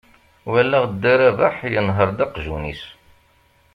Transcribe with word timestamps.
Walaɣ 0.49 0.83
dda 0.89 1.13
Rabeḥ 1.19 1.55
yenher-d 1.73 2.19
aqjun-is. 2.25 2.83